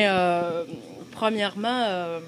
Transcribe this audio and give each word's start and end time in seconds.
Euh, 0.00 0.62
premièrement, 1.10 1.82
euh, 1.88 2.20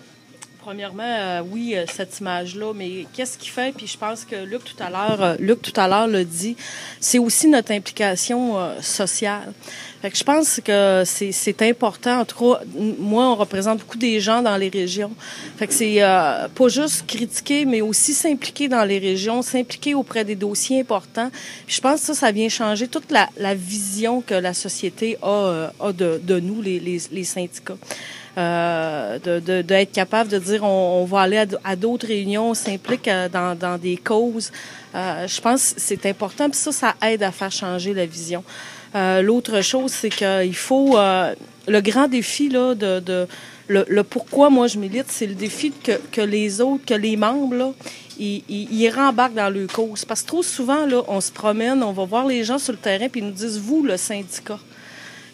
premièrement, 0.58 1.04
euh, 1.04 1.40
oui, 1.52 1.76
cette 1.86 2.18
image-là, 2.18 2.72
mais 2.74 3.06
qu'est-ce 3.14 3.38
qui 3.38 3.48
fait? 3.48 3.72
Puis 3.72 3.86
je 3.86 3.96
pense 3.96 4.24
que 4.24 4.34
Luc 4.44 4.64
tout 4.64 4.82
à 4.82 4.90
l'heure, 4.90 5.36
Luc 5.38 5.62
tout 5.62 5.80
à 5.80 5.86
l'heure 5.86 6.08
l'a 6.08 6.24
dit, 6.24 6.56
c'est 6.98 7.20
aussi 7.20 7.46
notre 7.46 7.70
implication 7.70 8.56
sociale. 8.82 9.52
Fait 10.02 10.10
que 10.10 10.16
je 10.16 10.24
pense 10.24 10.60
que 10.64 11.02
c'est, 11.04 11.62
important. 11.62 12.20
En 12.20 12.24
tout 12.24 12.38
cas, 12.38 12.60
moi, 12.98 13.28
on 13.30 13.34
représente 13.34 13.80
beaucoup 13.80 13.98
des 13.98 14.18
gens 14.18 14.40
dans 14.40 14.56
les 14.56 14.70
régions. 14.70 15.12
Fait 15.58 15.66
que 15.66 15.74
c'est 15.74 16.02
euh, 16.02 16.48
pas 16.48 16.68
juste 16.68 17.06
critiquer, 17.06 17.66
mais 17.66 17.82
aussi 17.82 18.14
s'impliquer 18.14 18.68
dans 18.68 18.84
les 18.84 18.98
régions, 18.98 19.42
s'impliquer 19.42 19.94
auprès 19.94 20.24
des 20.24 20.36
dossiers 20.36 20.80
importants. 20.80 21.30
Puis 21.66 21.76
je 21.76 21.80
pense 21.80 22.00
que 22.00 22.06
ça, 22.06 22.14
ça 22.14 22.32
vient 22.32 22.48
changer 22.48 22.88
toute 22.88 23.10
la, 23.10 23.28
la 23.36 23.54
vision 23.54 24.22
que 24.22 24.34
la 24.34 24.54
société 24.54 25.18
a, 25.22 25.28
euh, 25.28 25.68
a 25.80 25.92
de, 25.92 26.20
de 26.22 26.40
nous, 26.40 26.62
les, 26.62 26.80
les, 26.80 27.00
les 27.12 27.24
syndicats. 27.24 27.76
Euh, 28.38 29.18
de, 29.18 29.40
de, 29.40 29.60
d'être 29.60 29.90
capable 29.90 30.30
de 30.30 30.38
dire 30.38 30.62
on, 30.62 31.02
on 31.02 31.04
va 31.04 31.22
aller 31.22 31.44
à 31.64 31.74
d'autres 31.74 32.06
réunions, 32.06 32.50
on 32.50 32.54
s'implique 32.54 33.08
euh, 33.08 33.28
dans, 33.28 33.58
dans 33.58 33.76
des 33.76 33.96
causes. 33.96 34.52
Euh, 34.94 35.26
je 35.26 35.40
pense 35.40 35.74
que 35.74 35.80
c'est 35.80 36.06
important, 36.06 36.48
puis 36.48 36.58
ça, 36.58 36.70
ça 36.70 36.94
aide 37.02 37.24
à 37.24 37.32
faire 37.32 37.50
changer 37.50 37.92
la 37.92 38.06
vision. 38.06 38.44
Euh, 38.94 39.22
l'autre 39.22 39.60
chose, 39.60 39.92
c'est 39.92 40.10
qu'il 40.10 40.56
faut 40.56 40.98
euh, 40.98 41.34
le 41.68 41.80
grand 41.80 42.08
défi 42.08 42.48
là 42.48 42.74
de, 42.74 43.00
de 43.00 43.26
le, 43.68 43.84
le 43.88 44.02
pourquoi 44.02 44.50
moi 44.50 44.66
je 44.66 44.78
milite, 44.78 45.06
c'est 45.08 45.26
le 45.26 45.34
défi 45.34 45.70
que, 45.70 45.92
que 46.10 46.20
les 46.20 46.60
autres, 46.60 46.84
que 46.84 46.94
les 46.94 47.16
membres 47.16 47.54
là, 47.54 47.72
ils, 48.18 48.42
ils, 48.48 48.72
ils 48.72 48.90
rembarquent 48.90 49.34
dans 49.34 49.48
leur 49.48 49.68
cause. 49.68 50.04
Parce 50.04 50.22
que 50.22 50.26
trop 50.26 50.42
souvent 50.42 50.86
là, 50.86 51.02
on 51.06 51.20
se 51.20 51.30
promène, 51.30 51.82
on 51.82 51.92
va 51.92 52.04
voir 52.04 52.26
les 52.26 52.42
gens 52.42 52.58
sur 52.58 52.72
le 52.72 52.78
terrain 52.78 53.08
puis 53.08 53.20
ils 53.20 53.26
nous 53.26 53.32
disent 53.32 53.60
vous 53.60 53.84
le 53.84 53.96
syndicat. 53.96 54.58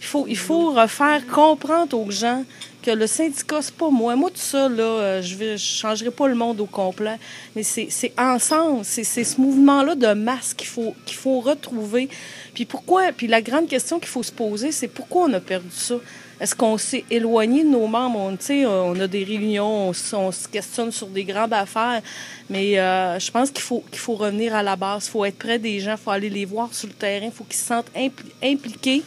Il 0.00 0.06
faut, 0.06 0.26
il 0.28 0.36
faut 0.36 0.72
refaire 0.72 1.26
comprendre 1.26 1.98
aux 1.98 2.10
gens 2.10 2.44
que 2.82 2.92
le 2.92 3.06
syndicat, 3.08 3.62
c'est 3.62 3.74
pas 3.74 3.90
moi. 3.90 4.14
Moi, 4.14 4.30
tout 4.30 4.36
ça, 4.36 4.68
là, 4.68 4.82
euh, 4.82 5.22
je 5.22 5.36
ne 5.42 5.56
changerai 5.56 6.12
pas 6.12 6.28
le 6.28 6.36
monde 6.36 6.60
au 6.60 6.66
complet. 6.66 7.18
Mais 7.56 7.64
c'est 7.64 8.12
ensemble, 8.16 8.84
c'est 8.84 9.02
ce 9.04 9.40
mouvement-là 9.40 9.96
de 9.96 10.12
masse 10.12 10.54
qu'il 10.54 10.68
faut, 10.68 10.94
faut 11.06 11.40
retrouver. 11.40 12.08
Puis 12.54 12.64
pourquoi, 12.64 13.10
puis 13.12 13.26
la 13.26 13.42
grande 13.42 13.66
question 13.66 13.98
qu'il 13.98 14.08
faut 14.08 14.22
se 14.22 14.30
poser, 14.32 14.70
c'est 14.70 14.88
pourquoi 14.88 15.24
on 15.24 15.32
a 15.32 15.40
perdu 15.40 15.68
ça? 15.72 15.96
Est-ce 16.38 16.54
qu'on 16.54 16.76
s'est 16.76 17.04
éloigné 17.10 17.64
de 17.64 17.70
nos 17.70 17.86
membres? 17.86 18.18
On, 18.18 18.36
on 18.66 19.00
a 19.00 19.06
des 19.06 19.24
réunions, 19.24 19.88
on, 19.88 19.92
se 19.92 20.46
questionne 20.46 20.92
sur 20.92 21.06
des 21.06 21.24
grandes 21.24 21.54
affaires, 21.54 22.02
mais 22.50 22.78
euh, 22.78 23.18
je 23.18 23.30
pense 23.30 23.50
qu'il 23.50 23.62
faut, 23.62 23.82
qu'il 23.90 23.98
faut 23.98 24.14
revenir 24.14 24.54
à 24.54 24.62
la 24.62 24.76
base. 24.76 25.06
Il 25.06 25.10
faut 25.10 25.24
être 25.24 25.38
près 25.38 25.58
des 25.58 25.80
gens, 25.80 25.92
il 25.92 25.98
faut 25.98 26.10
aller 26.10 26.28
les 26.28 26.44
voir 26.44 26.72
sur 26.72 26.88
le 26.88 26.94
terrain, 26.94 27.26
il 27.26 27.32
faut 27.32 27.44
qu'ils 27.44 27.56
se 27.58 27.64
sentent 27.64 27.90
impli- 27.96 28.32
impliqués. 28.42 29.02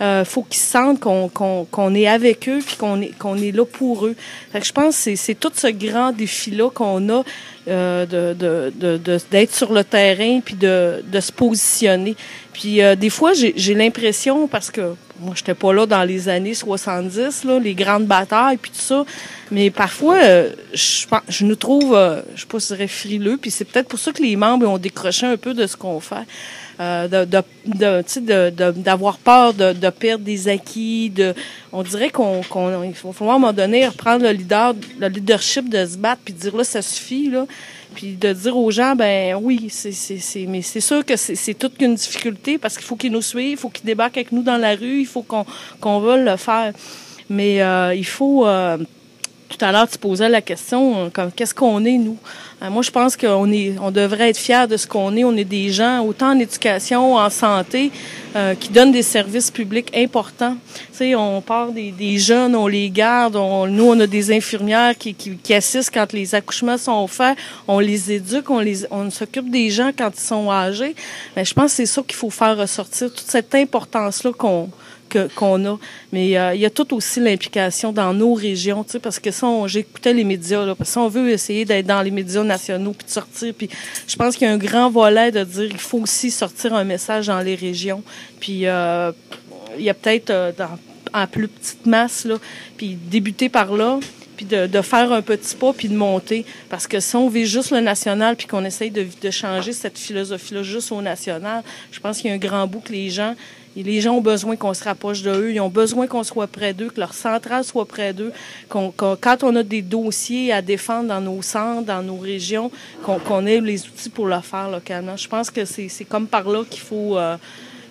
Euh, 0.00 0.24
faut 0.24 0.42
qu'ils 0.44 0.60
sentent 0.60 1.00
qu'on 1.00 1.28
qu'on 1.28 1.66
qu'on 1.70 1.94
est 1.94 2.06
avec 2.06 2.48
eux 2.48 2.60
puis 2.66 2.76
qu'on 2.76 3.02
est 3.02 3.12
qu'on 3.18 3.36
est 3.36 3.52
là 3.52 3.66
pour 3.66 4.06
eux. 4.06 4.16
Fait 4.50 4.60
que 4.60 4.66
je 4.66 4.72
pense 4.72 5.04
que 5.04 5.14
c'est 5.14 5.34
tout 5.34 5.52
ce 5.54 5.66
grand 5.66 6.12
défi 6.12 6.50
là 6.52 6.70
qu'on 6.70 7.06
a 7.10 7.22
euh, 7.68 8.06
de 8.06 8.32
de 8.32 8.72
de- 8.74 8.96
de- 8.96 9.20
d'être 9.30 9.54
sur 9.54 9.72
le 9.74 9.84
terrain 9.84 10.40
puis 10.42 10.54
de 10.54 11.20
se 11.20 11.30
positionner. 11.30 12.16
Puis 12.54 12.80
euh, 12.82 12.94
des 12.96 13.10
fois 13.10 13.32
j'ai 13.34 13.74
l'impression 13.74 14.48
parce 14.48 14.70
que 14.70 14.94
moi 15.20 15.34
j'étais 15.36 15.52
pas 15.54 15.72
là 15.74 15.84
dans 15.84 16.02
les 16.04 16.30
années 16.30 16.54
70 16.54 17.44
là, 17.44 17.58
les 17.58 17.74
grandes 17.74 18.06
batailles 18.06 18.56
puis 18.56 18.70
tout 18.70 18.80
ça, 18.80 19.04
mais 19.50 19.70
parfois 19.70 20.16
euh, 20.16 20.50
je 20.72 21.06
je 21.28 21.44
nous 21.44 21.56
trouve 21.56 21.94
euh, 21.94 22.22
je 22.34 22.40
sais 22.40 22.46
pas 22.46 22.58
si 22.58 22.74
je 22.78 22.86
frileux 22.86 23.36
puis 23.36 23.50
c'est 23.50 23.66
peut-être 23.66 23.88
pour 23.88 23.98
ça 23.98 24.12
que 24.12 24.22
les 24.22 24.34
membres 24.36 24.66
ont 24.66 24.78
décroché 24.78 25.26
un 25.26 25.36
peu 25.36 25.52
de 25.52 25.66
ce 25.66 25.76
qu'on 25.76 26.00
fait 26.00 26.24
euh, 26.80 27.26
de, 27.26 28.70
d'avoir 28.80 29.18
peur 29.18 29.52
de, 29.52 29.90
perdre 29.90 30.24
des 30.24 30.48
acquis. 30.48 31.10
De, 31.10 31.34
on 31.72 31.82
dirait 31.82 32.08
qu'on, 32.08 32.40
qu'on 32.42 32.82
il 32.82 32.94
faut 32.94 33.12
falloir 33.12 33.34
à 33.34 33.36
un 33.36 33.40
moment 33.40 33.52
donné 33.52 33.86
reprendre 33.86 34.22
le 34.24 34.30
leader, 34.30 34.74
le 34.98 35.08
leadership 35.08 35.68
de 35.68 35.84
se 35.84 35.98
battre 35.98 36.22
puis 36.24 36.32
dire 36.32 36.56
là 36.56 36.64
ça 36.64 36.80
suffit 36.80 37.28
là. 37.28 37.46
Puis 37.94 38.12
de 38.14 38.32
dire 38.32 38.56
aux 38.56 38.70
gens 38.70 38.96
ben 38.96 39.34
oui 39.34 39.66
c'est 39.68 39.92
c'est 39.92 40.18
c'est 40.18 40.46
mais 40.46 40.62
c'est 40.62 40.80
sûr 40.80 41.04
que 41.04 41.16
c'est, 41.16 41.34
c'est 41.34 41.54
toute 41.54 41.82
une 41.82 41.96
difficulté 41.96 42.56
parce 42.56 42.76
qu'il 42.76 42.86
faut 42.86 42.96
qu'ils 42.96 43.12
nous 43.12 43.20
suivent, 43.20 43.50
il 43.50 43.56
faut 43.58 43.68
qu'ils 43.68 43.84
débarquent 43.84 44.16
avec 44.16 44.32
nous 44.32 44.42
dans 44.42 44.56
la 44.56 44.74
rue, 44.74 45.00
il 45.00 45.06
faut 45.06 45.22
qu'on 45.22 45.44
qu'on 45.80 46.00
veuille 46.00 46.24
le 46.24 46.36
faire. 46.36 46.72
Mais 47.28 47.62
euh, 47.62 47.94
il 47.94 48.06
faut 48.06 48.46
euh, 48.46 48.78
tout 49.50 49.64
à 49.64 49.72
l'heure, 49.72 49.88
tu 49.88 49.98
posais 49.98 50.28
la 50.28 50.40
question, 50.40 51.06
euh, 51.06 51.08
comme 51.12 51.32
qu'est-ce 51.32 51.54
qu'on 51.54 51.84
est, 51.84 51.98
nous? 51.98 52.16
Euh, 52.62 52.70
moi, 52.70 52.82
je 52.82 52.90
pense 52.90 53.16
qu'on 53.16 53.50
est, 53.50 53.74
on 53.82 53.90
devrait 53.90 54.30
être 54.30 54.38
fiers 54.38 54.66
de 54.68 54.76
ce 54.76 54.86
qu'on 54.86 55.16
est. 55.16 55.24
On 55.24 55.36
est 55.36 55.44
des 55.44 55.70
gens, 55.70 56.04
autant 56.04 56.30
en 56.30 56.38
éducation, 56.38 57.16
en 57.16 57.28
santé, 57.30 57.90
euh, 58.36 58.54
qui 58.54 58.68
donnent 58.68 58.92
des 58.92 59.02
services 59.02 59.50
publics 59.50 59.90
importants. 59.96 60.56
Tu 60.92 60.98
sais, 60.98 61.14
on 61.16 61.40
part 61.40 61.72
des, 61.72 61.90
des 61.90 62.18
jeunes, 62.18 62.54
on 62.54 62.68
les 62.68 62.90
garde. 62.90 63.34
On, 63.34 63.66
nous, 63.66 63.86
on 63.86 63.98
a 63.98 64.06
des 64.06 64.32
infirmières 64.32 64.96
qui, 64.96 65.14
qui, 65.14 65.36
qui 65.36 65.52
assistent 65.52 65.92
quand 65.92 66.12
les 66.12 66.32
accouchements 66.32 66.78
sont 66.78 67.06
faits. 67.08 67.36
On 67.66 67.80
les 67.80 68.12
éduque, 68.12 68.48
on 68.50 68.60
les, 68.60 68.86
on 68.92 69.10
s'occupe 69.10 69.50
des 69.50 69.70
gens 69.70 69.90
quand 69.96 70.10
ils 70.14 70.20
sont 70.20 70.48
âgés. 70.48 70.94
Mais 71.34 71.44
je 71.44 71.54
pense 71.54 71.72
que 71.72 71.76
c'est 71.78 71.86
ça 71.86 72.02
qu'il 72.02 72.16
faut 72.16 72.30
faire 72.30 72.56
ressortir, 72.56 73.12
toute 73.12 73.28
cette 73.28 73.52
importance-là 73.54 74.30
qu'on 74.32 74.68
qu'on 75.34 75.64
a. 75.66 75.78
Mais 76.12 76.36
euh, 76.36 76.54
il 76.54 76.60
y 76.60 76.66
a 76.66 76.70
tout 76.70 76.94
aussi 76.94 77.20
l'implication 77.20 77.92
dans 77.92 78.12
nos 78.14 78.34
régions, 78.34 78.84
tu 78.84 78.92
sais, 78.92 78.98
parce 78.98 79.18
que 79.18 79.30
ça, 79.30 79.46
j'écoutais 79.66 80.12
les 80.12 80.24
médias, 80.24 80.64
là, 80.64 80.74
parce 80.74 80.90
que 80.90 80.94
ça, 80.94 81.00
on 81.00 81.08
veut 81.08 81.30
essayer 81.30 81.64
d'être 81.64 81.86
dans 81.86 82.02
les 82.02 82.10
médias 82.10 82.42
nationaux 82.42 82.92
puis 82.92 83.06
de 83.06 83.10
sortir. 83.10 83.54
Puis 83.54 83.68
je 84.06 84.16
pense 84.16 84.36
qu'il 84.36 84.46
y 84.46 84.50
a 84.50 84.54
un 84.54 84.58
grand 84.58 84.90
volet 84.90 85.30
de 85.30 85.44
dire 85.44 85.68
qu'il 85.68 85.78
faut 85.78 85.98
aussi 85.98 86.30
sortir 86.30 86.74
un 86.74 86.84
message 86.84 87.26
dans 87.26 87.40
les 87.40 87.54
régions. 87.54 88.02
Puis 88.40 88.66
euh, 88.66 89.12
il 89.78 89.84
y 89.84 89.90
a 89.90 89.94
peut-être 89.94 90.30
euh, 90.30 90.52
en 91.12 91.26
plus 91.26 91.48
petite 91.48 91.86
masse, 91.86 92.24
là, 92.24 92.36
puis 92.76 92.94
débuter 92.94 93.48
par 93.48 93.74
là, 93.74 93.98
puis 94.36 94.46
de, 94.46 94.80
faire 94.80 95.12
un 95.12 95.20
petit 95.20 95.54
pas, 95.54 95.72
puis 95.72 95.88
de 95.88 95.94
monter. 95.94 96.46
Parce 96.70 96.86
que 96.86 96.98
si 96.98 97.14
on 97.14 97.28
vit 97.28 97.44
juste 97.44 97.72
le 97.72 97.80
national, 97.80 98.36
puis 98.36 98.46
qu'on 98.46 98.64
essaye 98.64 98.90
de, 98.90 99.06
de 99.20 99.30
changer 99.30 99.72
cette 99.72 99.98
philosophie-là 99.98 100.62
juste 100.62 100.92
au 100.92 101.02
national, 101.02 101.62
je 101.92 102.00
pense 102.00 102.18
qu'il 102.18 102.30
y 102.30 102.32
a 102.32 102.36
un 102.36 102.38
grand 102.38 102.66
bout 102.66 102.80
que 102.80 102.92
les 102.92 103.10
gens, 103.10 103.34
les 103.76 104.00
gens 104.00 104.14
ont 104.16 104.20
besoin 104.20 104.56
qu'on 104.56 104.74
se 104.74 104.84
rapproche 104.84 105.22
de 105.22 105.30
eux, 105.30 105.52
ils 105.52 105.60
ont 105.60 105.68
besoin 105.68 106.06
qu'on 106.06 106.24
soit 106.24 106.46
près 106.46 106.74
d'eux, 106.74 106.88
que 106.88 107.00
leur 107.00 107.14
centrale 107.14 107.64
soit 107.64 107.86
près 107.86 108.12
d'eux, 108.12 108.32
qu'on, 108.68 108.92
quand 108.92 109.42
on 109.42 109.54
a 109.56 109.62
des 109.62 109.82
dossiers 109.82 110.52
à 110.52 110.60
défendre 110.62 111.08
dans 111.08 111.20
nos 111.20 111.42
centres, 111.42 111.86
dans 111.86 112.02
nos 112.02 112.18
régions, 112.18 112.70
qu'on, 113.02 113.18
qu'on 113.18 113.46
ait 113.46 113.60
les 113.60 113.86
outils 113.86 114.10
pour 114.10 114.26
le 114.26 114.40
faire 114.40 114.70
localement. 114.70 115.16
Je 115.16 115.28
pense 115.28 115.50
que 115.50 115.64
c'est, 115.64 115.88
c'est 115.88 116.04
comme 116.04 116.26
par 116.26 116.48
là 116.48 116.64
qu'il 116.68 116.82
faut... 116.82 117.16
euh, 117.16 117.36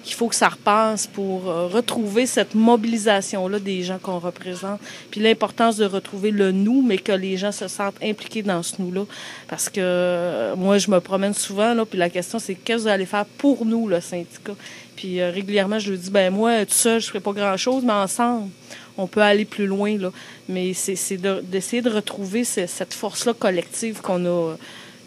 qu'il 0.03 0.15
faut 0.15 0.27
que 0.27 0.35
ça 0.35 0.49
repasse 0.49 1.07
pour 1.07 1.49
euh, 1.49 1.67
retrouver 1.67 2.25
cette 2.25 2.55
mobilisation-là 2.55 3.59
des 3.59 3.83
gens 3.83 3.97
qu'on 3.99 4.19
représente, 4.19 4.79
puis 5.11 5.19
l'importance 5.21 5.77
de 5.77 5.85
retrouver 5.85 6.31
le 6.31 6.51
nous, 6.51 6.81
mais 6.81 6.97
que 6.97 7.11
les 7.11 7.37
gens 7.37 7.51
se 7.51 7.67
sentent 7.67 8.01
impliqués 8.01 8.41
dans 8.41 8.63
ce 8.63 8.75
nous-là. 8.79 9.03
Parce 9.47 9.67
que 9.69 9.79
euh, 9.81 10.55
moi, 10.55 10.77
je 10.77 10.89
me 10.89 10.99
promène 10.99 11.33
souvent, 11.33 11.73
là, 11.73 11.85
puis 11.85 11.99
la 11.99 12.09
question, 12.09 12.39
c'est 12.39 12.55
qu'est-ce 12.55 12.77
que 12.77 12.81
vous 12.83 12.87
allez 12.87 13.05
faire 13.05 13.25
pour 13.25 13.65
nous, 13.65 13.87
le 13.87 13.99
syndicat? 14.01 14.53
Puis 14.95 15.21
euh, 15.21 15.31
régulièrement, 15.31 15.79
je 15.79 15.91
lui 15.91 15.97
dis, 15.97 16.09
ben 16.09 16.33
moi, 16.33 16.65
tout 16.65 16.73
seul, 16.73 16.99
je 16.99 17.05
ne 17.07 17.09
ferai 17.09 17.19
pas 17.19 17.33
grand-chose, 17.33 17.83
mais 17.85 17.93
ensemble, 17.93 18.49
on 18.97 19.07
peut 19.07 19.21
aller 19.21 19.45
plus 19.45 19.65
loin. 19.67 19.97
Là. 19.97 20.11
Mais 20.49 20.73
c'est 20.73 20.95
c'est 20.95 21.17
de- 21.17 21.41
d'essayer 21.43 21.81
de, 21.81 21.89
retrouver 21.89 22.43
ce- 22.43 22.67
cette 22.67 22.93
force-là 22.93 23.33
collective 23.33 24.01
qu'on 24.01 24.25
a, 24.25 24.55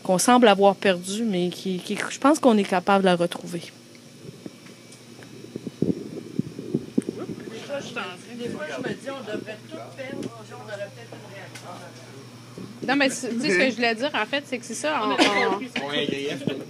qu'on 0.03 0.19
semble 0.19 0.49
avoir 0.49 0.75
perdue, 0.77 1.25
mais 1.25 1.49
qui, 1.51 1.79
qui 1.79 1.97
je 2.11 2.19
pense 2.19 2.39
qu'on 2.39 2.57
est 2.57 2.65
capable 2.65 3.05
de 3.05 3.09
la 3.11 3.17
retrouver. 3.17 3.61
Des 8.38 8.49
fois, 8.49 8.65
je 8.69 8.83
me 8.88 8.94
dis, 8.94 9.09
on 9.10 9.21
devrait 9.21 9.56
tout 9.71 9.77
perdre, 9.97 10.19
on 10.19 10.65
aurait 10.65 10.77
peut-être 10.77 11.12
une 11.12 11.34
réaction. 11.34 11.71
Non, 12.88 12.97
mais 12.97 13.09
tu 13.09 13.15
sais, 13.15 13.28
ce 13.31 13.59
que 13.59 13.71
je 13.71 13.75
voulais 13.77 13.94
dire, 13.94 14.10
en 14.12 14.27
fait, 14.27 14.43
c'est 14.47 14.59
que 14.59 14.65
c'est 14.65 14.75
ça. 14.75 15.00
en- 15.05 15.16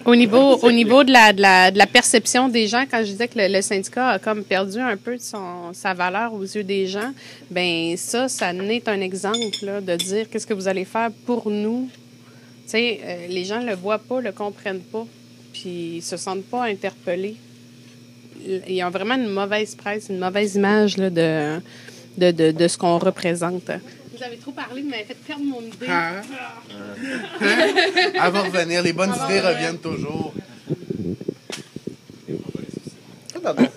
au 0.05 0.15
niveau, 0.15 0.57
au 0.59 0.71
niveau 0.73 1.05
de, 1.05 1.13
la, 1.13 1.33
de, 1.33 1.41
la, 1.41 1.71
de 1.71 1.79
la 1.79 1.87
perception 1.87 2.49
des 2.49 2.67
gens, 2.69 2.85
quand 2.91 2.99
je 2.99 3.11
disais 3.13 3.29
que 3.29 3.39
le, 3.39 3.49
le 3.49 3.63
syndicat 3.63 4.09
a 4.11 4.19
comme 4.19 4.45
perdu 4.45 4.79
un 4.79 4.97
peu 4.99 5.17
de 5.17 5.23
son, 5.23 5.73
sa 5.73 5.95
valeur 5.95 6.35
aux 6.35 6.43
yeux 6.43 6.65
des 6.65 6.87
gens, 6.87 7.13
ben 7.51 7.97
ça, 7.97 8.29
ça 8.29 8.53
n'est 8.53 8.87
un 8.89 9.01
exemple 9.01 9.39
là, 9.63 9.81
de 9.81 9.97
dire 9.97 10.29
qu'est-ce 10.29 10.47
que 10.47 10.55
vous 10.55 10.69
allez 10.69 10.85
faire 10.85 11.11
pour 11.25 11.49
nous. 11.51 11.89
Tu 12.65 12.71
sais, 12.73 13.01
euh, 13.05 13.27
les 13.29 13.45
gens 13.45 13.61
le 13.61 13.75
voient 13.75 13.99
pas, 13.99 14.21
le 14.21 14.33
comprennent 14.33 14.81
pas, 14.83 15.07
puis 15.53 15.97
ils 15.97 16.03
se 16.03 16.17
sentent 16.19 16.45
pas 16.45 16.65
interpellés. 16.65 17.37
Ils 18.69 18.83
ont 18.85 18.91
vraiment 18.91 19.15
une 19.15 19.29
mauvaise 19.29 19.75
presse, 19.75 20.09
une 20.09 20.19
mauvaise 20.19 20.55
image 20.57 20.97
là, 20.97 21.11
de, 21.11 21.61
de, 22.19 22.31
de, 22.31 22.51
de 22.51 22.69
ce 22.69 22.77
qu'on 22.77 22.99
représente. 22.99 23.71
Vous 24.17 24.23
avez 24.23 24.37
trop 24.37 24.53
parlé, 24.53 24.83
vous 24.83 24.89
m'avez 24.89 25.05
fait 25.05 25.15
perdre 25.15 25.45
mon 25.45 25.61
idée. 25.61 25.87
Hein? 25.89 26.23
Elle 27.41 28.31
va 28.31 28.43
revenir. 28.43 28.83
Les 28.83 28.93
bonnes 28.93 29.15
idées 29.25 29.41
reviennent 29.41 29.79
toujours. 29.79 30.33
Dans 33.43 33.55
ton 33.55 33.65
cas, 33.65 33.71